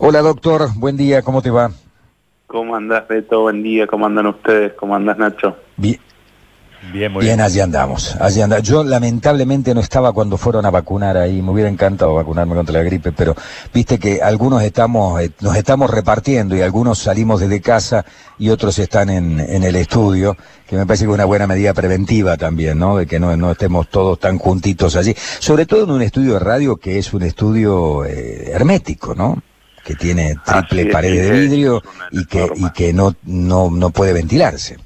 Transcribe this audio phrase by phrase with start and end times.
[0.00, 1.72] Hola doctor, buen día, ¿cómo te va?
[2.46, 3.40] ¿Cómo andás, Beto?
[3.42, 4.72] Buen día, ¿cómo andan ustedes?
[4.74, 5.56] ¿Cómo andás, Nacho?
[5.76, 5.98] Bien.
[6.92, 7.40] Bien, muy bien.
[7.40, 8.66] allí andamos, allí andamos.
[8.66, 12.84] Yo lamentablemente no estaba cuando fueron a vacunar ahí, me hubiera encantado vacunarme contra la
[12.84, 13.34] gripe, pero
[13.74, 18.04] viste que algunos estamos, eh, nos estamos repartiendo y algunos salimos desde casa
[18.38, 20.36] y otros están en, en el estudio,
[20.68, 22.96] que me parece que es una buena medida preventiva también, ¿no?
[22.96, 25.12] De que no, no estemos todos tan juntitos allí.
[25.16, 29.42] Sobre todo en un estudio de radio que es un estudio eh, hermético, ¿no?
[29.88, 34.76] Que tiene triple pared de vidrio y que, y que no, no, no puede ventilarse.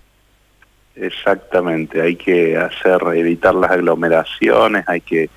[0.95, 5.29] Exactamente, hay que hacer, evitar las aglomeraciones, hay que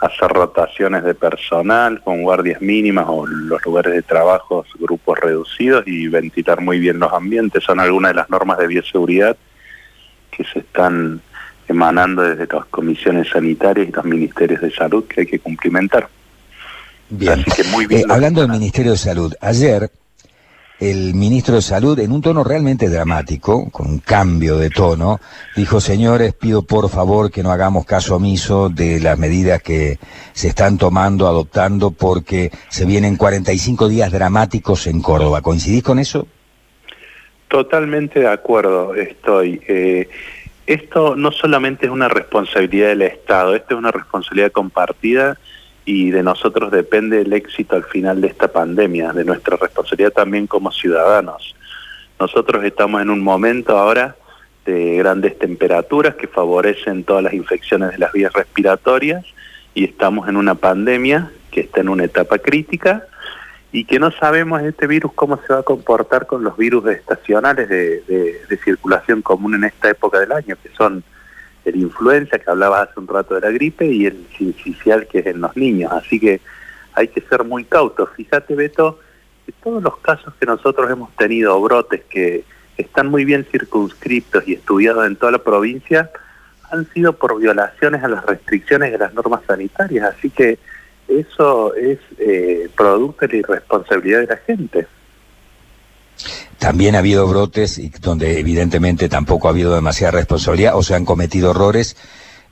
[0.00, 6.06] hacer rotaciones de personal con guardias mínimas o los lugares de trabajo, grupos reducidos y
[6.08, 7.64] ventilar muy bien los ambientes.
[7.64, 9.38] Son algunas de las normas de bioseguridad
[10.30, 11.22] que se están
[11.66, 16.10] emanando desde las comisiones sanitarias y los ministerios de salud que hay que cumplimentar.
[17.10, 17.44] Bien.
[17.46, 18.02] Así que muy bien.
[18.02, 19.90] Eh, hablando del Ministerio de Salud, ayer
[20.80, 25.20] el ministro de Salud, en un tono realmente dramático, con un cambio de tono,
[25.56, 29.98] dijo, señores, pido por favor que no hagamos caso omiso de las medidas que
[30.32, 35.42] se están tomando, adoptando, porque se vienen 45 días dramáticos en Córdoba.
[35.42, 36.28] ¿Coincidís con eso?
[37.48, 39.60] Totalmente de acuerdo estoy.
[39.66, 40.08] Eh,
[40.66, 45.38] esto no solamente es una responsabilidad del Estado, esto es una responsabilidad compartida
[45.88, 50.46] y de nosotros depende el éxito al final de esta pandemia, de nuestra responsabilidad también
[50.46, 51.54] como ciudadanos.
[52.20, 54.14] Nosotros estamos en un momento ahora
[54.66, 59.24] de grandes temperaturas que favorecen todas las infecciones de las vías respiratorias
[59.72, 63.06] y estamos en una pandemia que está en una etapa crítica
[63.72, 67.66] y que no sabemos este virus cómo se va a comportar con los virus estacionales
[67.66, 68.02] de,
[68.46, 71.02] de circulación común en esta época del año, que son
[71.64, 75.26] el influenza, que hablaba hace un rato de la gripe, y el sincicial, que es
[75.26, 75.92] en los niños.
[75.92, 76.40] Así que
[76.94, 78.08] hay que ser muy cautos.
[78.16, 78.98] Fíjate, Beto,
[79.46, 82.44] que todos los casos que nosotros hemos tenido, brotes que
[82.76, 86.10] están muy bien circunscriptos y estudiados en toda la provincia,
[86.70, 90.14] han sido por violaciones a las restricciones de las normas sanitarias.
[90.14, 90.58] Así que
[91.08, 94.86] eso es eh, producto de la irresponsabilidad de la gente.
[96.58, 101.04] También ha habido brotes y donde evidentemente tampoco ha habido demasiada responsabilidad o se han
[101.04, 101.96] cometido errores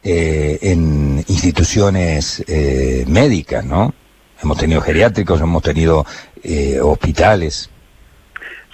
[0.09, 3.93] eh, en instituciones eh, médicas, ¿no?
[4.41, 6.07] Hemos tenido geriátricos, hemos tenido
[6.45, 7.71] eh, hospitales.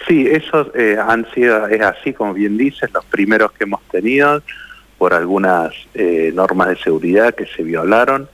[0.07, 0.67] Sí, esos
[0.99, 4.43] han sido, es así como bien dices, los primeros que hemos tenido
[4.97, 5.73] por algunas
[6.33, 8.29] normas de seguridad que se violaron,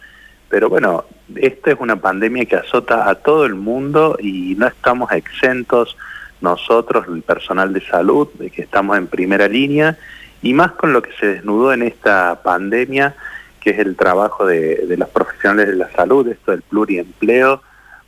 [0.49, 1.05] pero bueno,
[1.35, 5.95] esta es una pandemia que azota a todo el mundo y no estamos exentos
[6.41, 9.97] nosotros, el personal de salud, de que estamos en primera línea,
[10.41, 13.15] y más con lo que se desnudó en esta pandemia,
[13.59, 17.61] que es el trabajo de, los profesionales de la salud, esto del pluriempleo,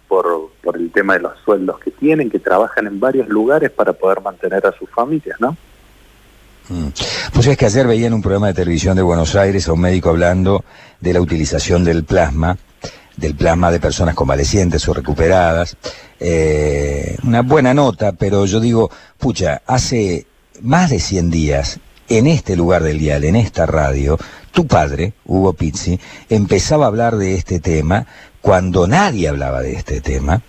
[0.07, 3.93] por, por el tema de los sueldos que tienen, que trabajan en varios lugares para
[3.93, 5.55] poder mantener a sus familias, ¿no?
[6.69, 6.87] Mm.
[7.33, 9.81] Pues es que ayer veía en un programa de televisión de Buenos Aires a un
[9.81, 10.63] médico hablando
[10.99, 12.57] de la utilización del plasma
[13.17, 15.77] del plasma de personas convalecientes o recuperadas.
[16.19, 20.27] Eh, una buena nota, pero yo digo, pucha, hace
[20.61, 21.79] más de 100 días,
[22.09, 24.17] en este lugar del dial, en esta radio,
[24.51, 28.05] tu padre, Hugo Pizzi, empezaba a hablar de este tema
[28.41, 30.41] cuando nadie hablaba de este tema.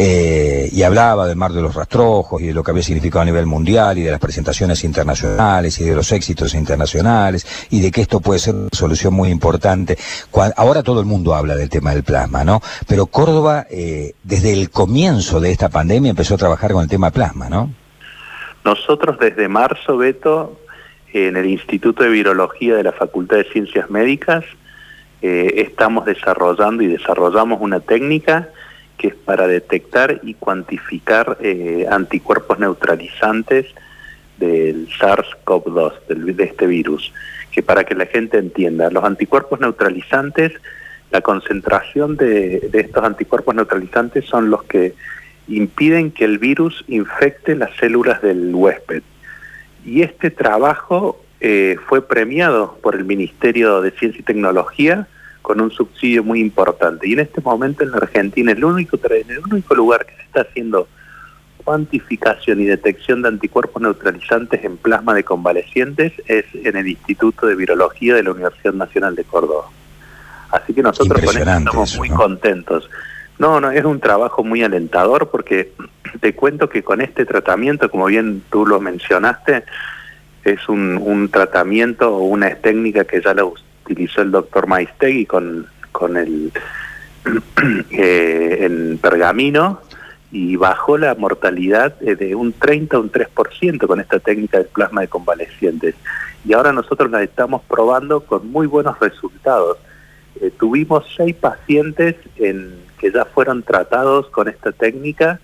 [0.00, 3.24] Eh, y hablaba del mar de los rastrojos y de lo que había significado a
[3.24, 8.02] nivel mundial y de las presentaciones internacionales y de los éxitos internacionales y de que
[8.02, 9.98] esto puede ser una solución muy importante.
[10.56, 12.60] ahora todo el mundo habla del tema del plasma, ¿no?
[12.86, 17.10] Pero Córdoba, eh, desde el comienzo de esta pandemia, empezó a trabajar con el tema
[17.10, 17.72] plasma, ¿no?
[18.64, 20.60] Nosotros desde marzo, Beto,
[21.12, 24.44] en el Instituto de Virología de la Facultad de Ciencias Médicas,
[25.22, 28.50] eh, estamos desarrollando y desarrollamos una técnica
[28.98, 33.66] que es para detectar y cuantificar eh, anticuerpos neutralizantes
[34.38, 37.12] del SARS-CoV-2, de este virus,
[37.52, 40.52] que para que la gente entienda, los anticuerpos neutralizantes,
[41.10, 44.94] la concentración de, estos anticuerpos neutralizantes son los que
[45.46, 49.02] impiden que el virus infecte las células del huésped.
[49.84, 55.06] Y este trabajo eh, fue premiado por el Ministerio de Ciencia y Tecnología
[55.48, 57.08] con un subsidio muy importante.
[57.08, 60.42] Y en este momento en la Argentina el único, el único lugar que se está
[60.42, 60.86] haciendo
[61.64, 67.54] cuantificación y detección de anticuerpos neutralizantes en plasma de convalecientes es en el Instituto de
[67.54, 69.64] Virología de la Universidad Nacional de Córdoba.
[70.50, 72.90] Así que nosotros con esto estamos muy contentos.
[73.38, 75.72] No, no, es un trabajo muy alentador porque
[76.20, 79.64] te cuento que con este tratamiento, como bien tú lo mencionaste,
[80.44, 83.46] es un, un tratamiento o una técnica que ya la
[83.88, 86.52] utilizó el doctor Maistegui con, con el
[87.90, 89.80] eh, en pergamino
[90.30, 94.66] y bajó la mortalidad eh, de un 30 a un 3% con esta técnica del
[94.66, 95.94] plasma de convalecientes.
[96.44, 99.78] Y ahora nosotros la estamos probando con muy buenos resultados.
[100.40, 105.40] Eh, tuvimos seis pacientes en, que ya fueron tratados con esta técnica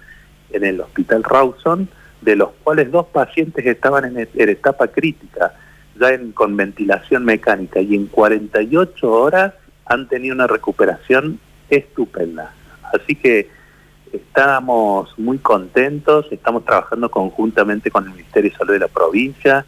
[0.50, 1.88] en el Hospital Rawson,
[2.20, 5.52] de los cuales dos pacientes estaban en etapa crítica,
[5.98, 9.54] ya en, con ventilación mecánica, y en 48 horas
[9.86, 11.38] han tenido una recuperación
[11.70, 12.52] estupenda.
[12.92, 13.48] Así que
[14.12, 19.66] estamos muy contentos, estamos trabajando conjuntamente con el Ministerio de Salud de la provincia,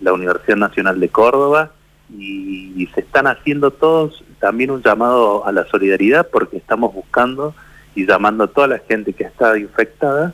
[0.00, 1.72] la Universidad Nacional de Córdoba,
[2.16, 7.54] y, se están haciendo todos también un llamado a la solidaridad porque estamos buscando
[7.94, 10.32] y llamando a toda la gente que está infectada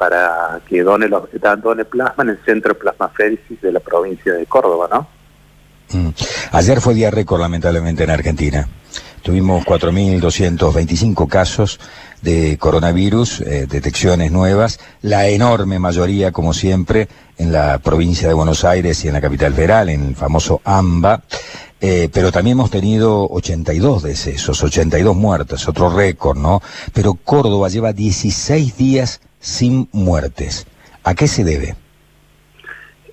[0.00, 1.24] para que done, los,
[1.62, 5.06] done plasma en el Centro de Plasmaféresis de la provincia de Córdoba, ¿no?
[5.92, 6.08] Mm.
[6.52, 8.66] Ayer fue día récord, lamentablemente, en Argentina.
[9.20, 11.78] Tuvimos 4.225 casos
[12.22, 17.06] de coronavirus, eh, detecciones nuevas, la enorme mayoría, como siempre,
[17.36, 21.24] en la provincia de Buenos Aires y en la capital federal, en el famoso AMBA.
[21.82, 26.62] Eh, pero también hemos tenido 82 decesos, 82 muertes, otro récord, ¿no?
[26.94, 30.66] Pero Córdoba lleva 16 días sin muertes.
[31.02, 31.74] ¿A qué se debe?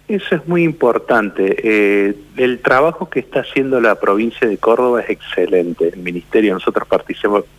[0.07, 1.55] Eso es muy importante.
[1.63, 5.89] Eh, el trabajo que está haciendo la provincia de Córdoba es excelente.
[5.89, 6.87] El ministerio, nosotros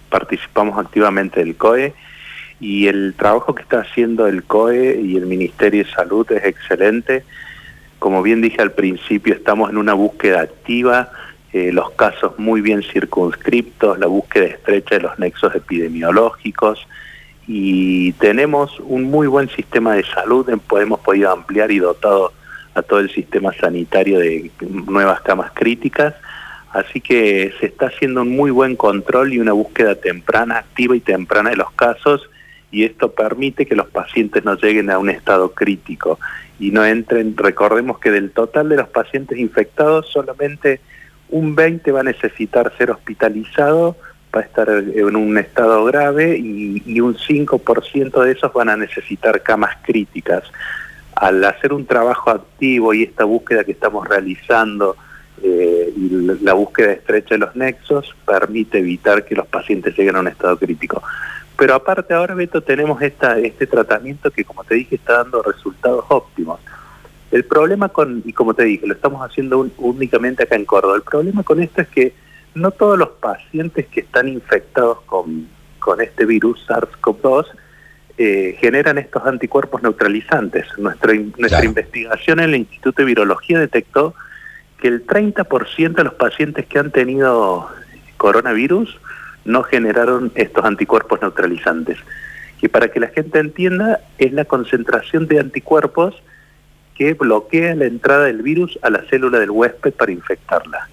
[0.08, 1.92] participamos, activamente del COE
[2.58, 7.22] y el trabajo que está haciendo el COE y el Ministerio de Salud es excelente.
[7.98, 11.10] Como bien dije al principio, estamos en una búsqueda activa,
[11.52, 16.86] eh, los casos muy bien circunscriptos, la búsqueda estrecha de los nexos epidemiológicos,
[17.48, 22.34] y tenemos un muy buen sistema de salud, hemos podido ampliar y dotado
[22.74, 26.14] a todo el sistema sanitario de nuevas camas críticas,
[26.72, 31.00] así que se está haciendo un muy buen control y una búsqueda temprana, activa y
[31.00, 32.28] temprana de los casos,
[32.70, 36.20] y esto permite que los pacientes no lleguen a un estado crítico
[36.60, 40.80] y no entren, recordemos que del total de los pacientes infectados solamente
[41.30, 43.96] un 20 va a necesitar ser hospitalizado
[44.34, 49.42] va a estar en un estado grave y, un 5% de esos van a necesitar
[49.42, 50.44] camas críticas.
[51.14, 54.96] Al hacer un trabajo activo y esta búsqueda que estamos realizando
[55.42, 56.08] eh, y
[56.42, 60.56] la búsqueda estrecha de los nexos permite evitar que los pacientes lleguen a un estado
[60.58, 61.02] crítico.
[61.56, 66.04] Pero aparte ahora, Beto, tenemos esta, este tratamiento que, como te dije, está dando resultados
[66.08, 66.60] óptimos.
[67.30, 71.02] El problema con, y como te dije, lo estamos haciendo únicamente acá en Córdoba, el
[71.02, 72.14] problema con esto es que
[72.58, 77.46] no todos los pacientes que están infectados con, con este virus SARS-CoV-2
[78.18, 80.66] eh, generan estos anticuerpos neutralizantes.
[80.76, 84.14] Nuestra, nuestra investigación en el Instituto de Virología detectó
[84.80, 87.68] que el 30% de los pacientes que han tenido
[88.16, 88.98] coronavirus
[89.44, 91.98] no generaron estos anticuerpos neutralizantes.
[92.60, 96.20] Que para que la gente entienda, es la concentración de anticuerpos
[96.96, 100.88] que bloquea la entrada del virus a la célula del huésped para infectarla.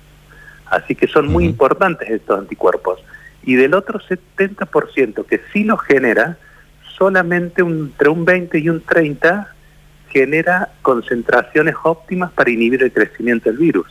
[0.68, 3.00] Así que son muy importantes estos anticuerpos.
[3.44, 6.38] Y del otro 70% que sí los genera,
[6.98, 9.54] solamente entre un 20 y un 30
[10.10, 13.88] genera concentraciones óptimas para inhibir el crecimiento del virus.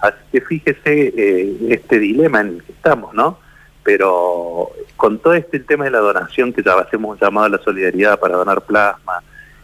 [0.00, 3.38] Así que fíjese eh, este dilema en el que estamos, ¿no?
[3.82, 7.58] Pero con todo este tema de la donación, que ya hacemos un llamado a la
[7.58, 9.22] solidaridad para donar plasma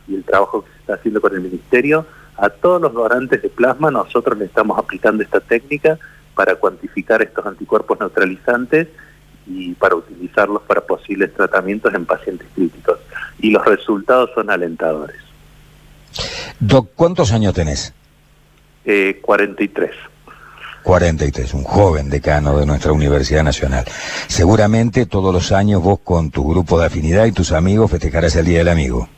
[0.09, 3.51] y el trabajo que se está haciendo con el Ministerio, a todos los donantes de
[3.51, 5.99] plasma nosotros le estamos aplicando esta técnica
[6.35, 8.89] para cuantificar estos anticuerpos neutralizantes
[9.47, 12.99] y para utilizarlos para posibles tratamientos en pacientes críticos.
[13.41, 15.17] Y los resultados son alentadores.
[16.59, 17.93] Doc, ¿cuántos años tenés?
[18.85, 19.91] Eh, 43.
[20.83, 23.85] 43, un joven decano de nuestra Universidad Nacional.
[24.29, 28.47] Seguramente todos los años vos con tu grupo de afinidad y tus amigos festejarás el
[28.47, 29.09] Día del Amigo.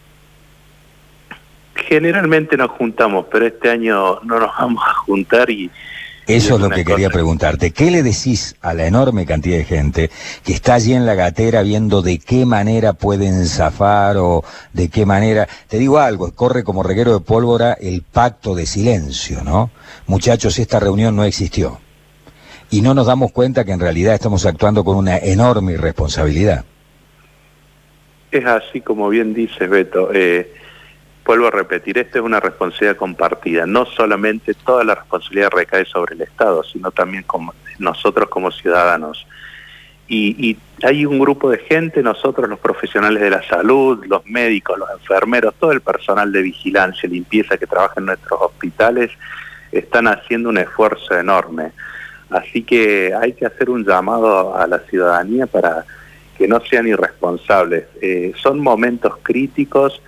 [1.74, 5.70] Generalmente nos juntamos, pero este año no nos vamos a juntar y,
[6.26, 7.72] eso es lo que quería preguntarte.
[7.72, 10.10] ¿Qué le decís a la enorme cantidad de gente
[10.44, 15.04] que está allí en la gatera viendo de qué manera pueden zafar o de qué
[15.04, 15.48] manera...
[15.68, 19.70] Te digo algo, corre como reguero de pólvora el pacto de silencio, ¿no?
[20.06, 21.80] Muchachos, esta reunión no existió.
[22.70, 26.64] Y no nos damos cuenta que en realidad estamos actuando con una enorme irresponsabilidad.
[28.30, 30.10] Es así como bien dices, Beto.
[30.14, 30.54] Eh,
[31.24, 33.66] vuelvo a repetir, esta es una responsabilidad compartida.
[33.66, 37.24] No solamente toda la responsabilidad recae sobre el Estado, sino también
[37.78, 39.26] nosotros como ciudadanos.
[40.08, 44.90] Y, hay un grupo de gente, nosotros los profesionales de la salud, los médicos, los
[44.90, 49.12] enfermeros, todo el personal de vigilancia, limpieza que trabaja en nuestros hospitales,
[49.70, 51.70] están haciendo un esfuerzo enorme.
[52.30, 55.84] Así que hay que hacer un llamado a la ciudadanía para
[56.36, 57.84] que no sean irresponsables.
[58.00, 60.02] Eh, son momentos críticos,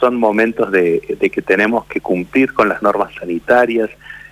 [0.00, 3.90] son momentos de, que tenemos que cumplir con las normas sanitarias,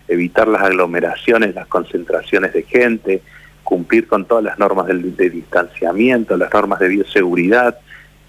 [0.09, 3.23] evitar las aglomeraciones, las concentraciones de gente,
[3.63, 7.79] cumplir con todas las normas de, distanciamiento, las normas de bioseguridad.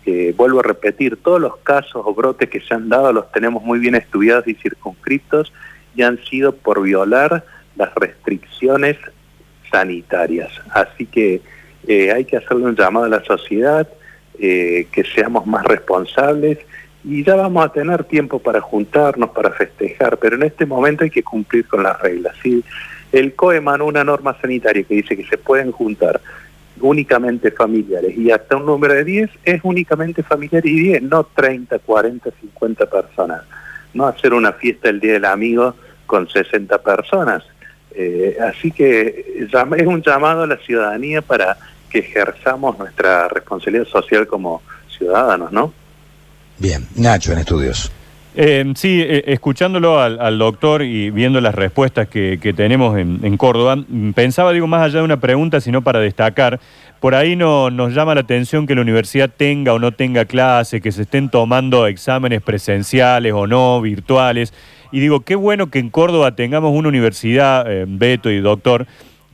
[0.06, 3.64] Eh, vuelvo a repetir, todos los casos o brotes que se han dado los tenemos
[3.64, 5.54] muy bien estudiados y circunscriptos
[5.96, 7.46] y han sido por violar
[7.78, 8.98] las restricciones
[9.72, 10.52] sanitarias.
[10.72, 11.42] Así que
[11.88, 13.88] eh, hay que hacerle un llamado a la sociedad,
[14.40, 16.60] eh, que seamos más responsables
[17.04, 21.10] y ya vamos a tener tiempo para juntarnos, para festejar, pero en este momento hay
[21.10, 22.36] que cumplir con las reglas.
[22.44, 22.64] Si
[23.12, 26.22] el COE emanó una norma sanitaria que dice que se pueden juntar
[26.82, 31.80] únicamente familiares y hasta un número de 10 es únicamente familiar y 10, no 30,
[31.80, 33.44] 40, 50 personas.
[33.94, 35.76] No hacer una fiesta el Día del Amigo
[36.06, 37.44] con 60 personas.
[37.92, 41.58] Eh, así que es un llamado a la ciudadanía para
[41.90, 45.74] que ejerzamos nuestra responsabilidad social como ciudadanos, ¿no?
[46.60, 47.92] Bien, Nacho en estudios.
[48.36, 54.54] Eh, sí, eh, escuchándolo al, doctor y viendo las respuestas que, tenemos en, Córdoba, pensaba,
[54.54, 56.60] digo, más allá de una pregunta, sino para destacar,
[57.00, 60.80] por ahí no, nos llama la atención que la universidad tenga o no tenga clase,
[60.80, 64.54] que se estén tomando exámenes presenciales o no, virtuales.
[64.92, 68.86] Y digo, qué bueno que en Córdoba tengamos una universidad, eh, Beto y doctor,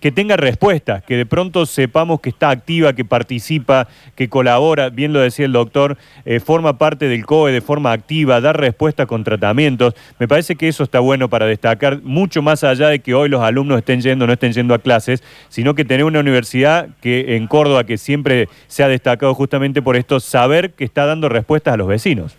[0.05, 5.13] que tenga respuestas, que de pronto sepamos que está activa, que participa, que colabora, bien
[5.13, 9.23] lo decía el doctor, eh, forma parte del COE de forma activa, da respuesta con
[9.23, 9.95] tratamientos.
[10.19, 13.41] Me parece que eso está bueno para destacar, mucho más allá de que hoy los
[13.41, 17.35] alumnos estén yendo o no estén yendo a clases, sino que tener una universidad que
[17.35, 21.73] en Córdoba, que siempre se ha destacado justamente por esto, saber que está dando respuestas
[21.73, 22.37] a los vecinos.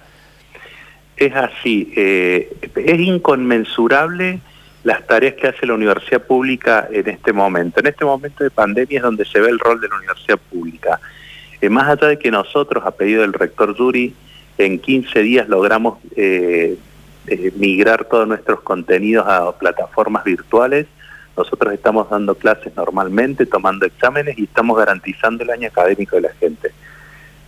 [1.16, 4.38] Es así, eh, es inconmensurable
[4.87, 7.81] las tareas que hace la universidad pública en este momento.
[7.81, 11.00] En este momento de pandemia es donde se ve el rol de la universidad pública.
[11.61, 14.14] Eh, más allá de que nosotros, a pedido del rector Yuri,
[14.59, 16.78] en 15 días logramos eh,
[17.26, 20.87] eh, migrar todos nuestros contenidos a plataformas virtuales,
[21.37, 26.33] nosotros estamos dando clases normalmente, tomando exámenes y estamos garantizando el año académico de la
[26.35, 26.71] gente.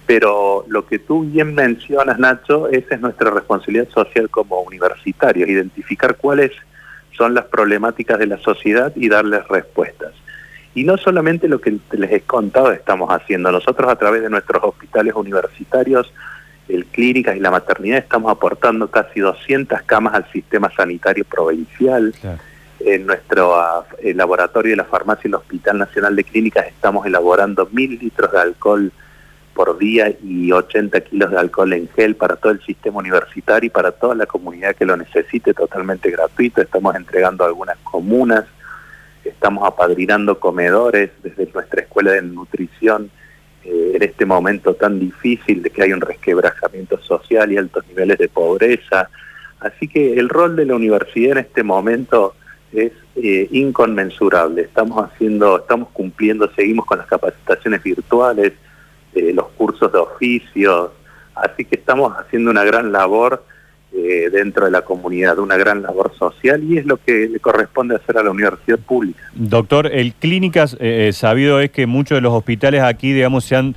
[0.07, 6.17] Pero lo que tú bien mencionas, Nacho, esa es nuestra responsabilidad social como universitarios, identificar
[6.17, 6.51] cuáles
[7.19, 10.13] son las problemáticas de la sociedad y darles respuestas.
[10.75, 14.63] Y no solamente lo que les he contado estamos haciendo, nosotros a través de nuestros
[14.63, 16.15] hospitales universitarios,
[16.69, 22.15] el clínicas y la maternidad estamos aportando casi 200 camas al sistema sanitario provincial.
[22.81, 23.85] En nuestro ah,
[24.15, 28.39] laboratorio de la farmacia y el Hospital Nacional de Clínicas estamos elaborando mil litros de
[28.39, 28.93] alcohol
[29.59, 33.71] por día y 80 kilos de alcohol en gel para todo el sistema universitario y
[33.71, 36.63] para toda la comunidad que lo necesite totalmente gratuito.
[36.63, 38.45] Estamos entregando algunas comunas,
[39.25, 43.11] estamos apadrinando comedores desde nuestra escuela de nutrición
[43.65, 48.17] eh, en este momento tan difícil de que hay un resquebrajamiento social y altos niveles
[48.19, 49.11] de pobreza.
[49.59, 52.37] Así que el rol de la universidad en este momento
[52.73, 54.63] es eh, inconmensurable.
[54.63, 58.53] Estamos haciendo, estamos cumpliendo, seguimos con las capacitaciones virtuales,
[59.15, 60.91] eh, los cursos de oficios,
[61.35, 63.45] así que estamos haciendo una gran labor
[63.93, 67.97] eh, dentro de la comunidad, una gran labor social y es lo que le corresponde
[67.97, 69.21] hacer a la universidad pública.
[69.35, 73.75] Doctor, el Clínicas, eh, sabido es que muchos de los hospitales aquí, digamos, se han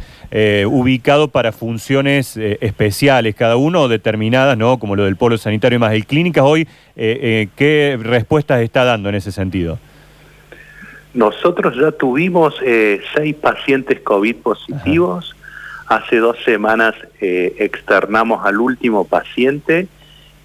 [0.68, 4.80] ubicado para funciones especiales, cada uno determinadas, ¿no?
[4.80, 5.94] Como lo del polo sanitario y más.
[5.94, 9.78] ¿El Clínicas hoy qué respuestas está dando en ese sentido?
[11.14, 15.36] Nosotros ya tuvimos eh, seis pacientes COVID positivos.
[15.88, 19.88] Hace dos semanas eh, externamos al último paciente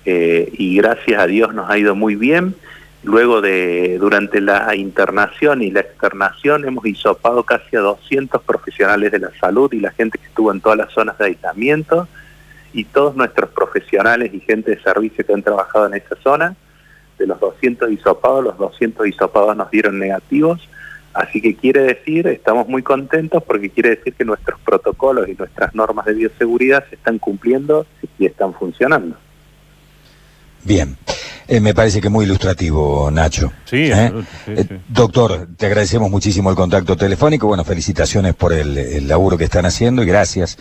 [0.05, 2.57] eh, y gracias a Dios nos ha ido muy bien.
[3.05, 9.21] Luego de, durante la internación y la externación hemos hisopado casi a 200 profesionales de
[9.21, 12.09] la salud y la gente que estuvo en todas las zonas de aislamiento
[12.73, 16.57] y todos nuestros profesionales y gente de servicio que han trabajado en esa zona
[17.19, 20.69] de los 200 hisopados, los 200 hisopados nos dieron negativos,
[21.15, 25.75] así que quiere decir, estamos muy contentos porque quiere decir que nuestros protocolos y nuestras
[25.75, 27.87] normas de bioseguridad se están cumpliendo
[28.19, 29.17] y están funcionando.
[30.65, 30.97] Bien.
[31.49, 33.53] Eh, me parece que muy ilustrativo, Nacho.
[33.67, 34.13] Sí, ¿Eh?
[34.49, 37.47] Eh, doctor, te agradecemos muchísimo el contacto telefónico.
[37.47, 40.59] Bueno, felicitaciones por el, el laburo que están haciendo y gracias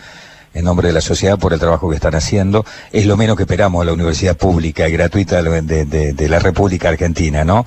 [0.56, 2.64] en nombre de la sociedad por el trabajo que están haciendo.
[2.90, 7.44] Es lo menos que esperamos a la universidad pública y gratuita de, la República Argentina,
[7.44, 7.66] ¿no?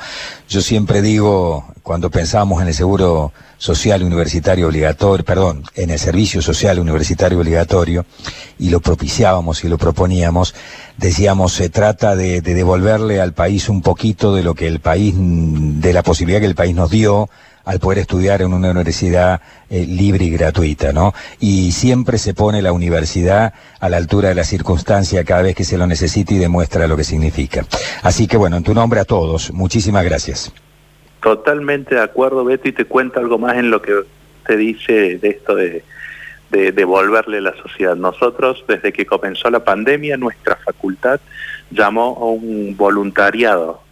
[0.50, 6.42] Yo siempre digo, cuando pensamos en el seguro social universitario obligatorio, perdón, en el servicio
[6.42, 8.08] social universitario obligatorio,
[8.58, 10.56] y lo propiciábamos y lo proponíamos,
[10.98, 15.14] decíamos, se trata de, de devolverle al país un poquito de lo que el país,
[15.16, 17.30] de la posibilidad que el país nos dio,
[17.70, 21.14] al poder estudiar en una universidad eh, libre y gratuita, ¿no?
[21.40, 25.64] Y siempre se pone la universidad a la altura de la circunstancia cada vez que
[25.64, 27.68] se lo necesita y demuestra lo que significa.
[28.02, 30.52] Así que bueno, en tu nombre a todos, muchísimas gracias.
[31.22, 33.94] Totalmente de acuerdo, Beto, y te cuento algo más en lo que
[34.48, 35.84] te dice de esto de,
[36.50, 37.96] de devolverle la sociedad.
[37.96, 41.20] Nosotros, desde que comenzó la pandemia, nuestra facultad
[41.70, 43.84] llamó a un voluntariado.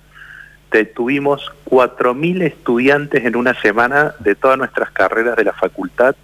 [0.93, 6.15] Tuvimos 4.000 estudiantes en una semana de todas nuestras carreras de la facultad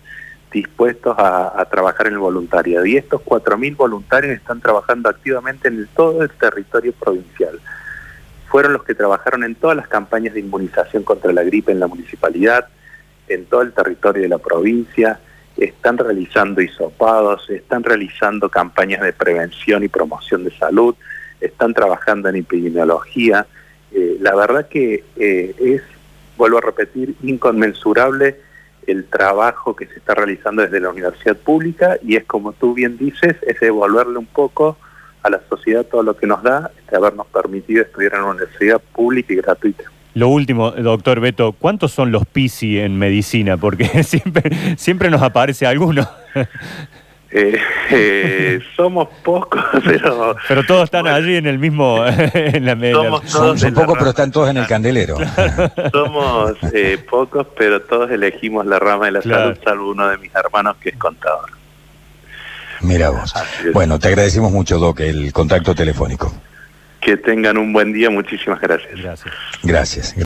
[0.53, 2.85] dispuestos a, trabajar en el voluntariado.
[2.85, 7.59] Y estos 4.000 voluntarios están trabajando activamente en todo el territorio provincial.
[8.47, 11.87] Fueron los que trabajaron en todas las campañas de inmunización contra la gripe en la
[11.87, 12.67] municipalidad,
[13.27, 15.19] en todo el territorio de la provincia,
[15.57, 20.95] están realizando hisopados, están realizando campañas de prevención y promoción de salud,
[21.41, 23.45] están trabajando en epidemiología.
[23.93, 25.81] Eh, la verdad que eh, es,
[26.37, 28.37] vuelvo a repetir, inconmensurable
[28.87, 32.97] el trabajo que se está realizando desde la universidad pública y es como tú bien
[32.97, 34.77] dices, es devolverle un poco
[35.21, 38.81] a la sociedad todo lo que nos da, de habernos permitido estudiar en una universidad
[38.93, 39.83] pública y gratuita.
[40.15, 43.57] Lo último, doctor Beto, ¿cuántos son los PISI en medicina?
[43.57, 46.07] Porque siempre, siempre nos aparece alguno.
[47.35, 47.59] Eh,
[47.89, 50.35] eh, somos pocos, pero...
[50.47, 52.05] Pero todos están allí en el mismo...
[52.33, 55.17] En la, somos son, pocos, pero están todos en el candelero.
[55.91, 60.33] somos eh, pocos, pero todos elegimos la rama de la salud, salvo uno de mis
[60.35, 61.49] hermanos que es contador.
[62.81, 63.33] Mira vos.
[63.73, 66.33] Bueno, te agradecemos mucho, Doc, el contacto telefónico.
[66.99, 68.99] Que tengan un buen día, muchísimas gracias.
[69.01, 69.33] Gracias.
[69.63, 70.15] Gracias.